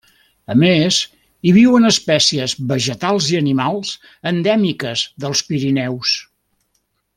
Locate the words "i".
3.35-3.39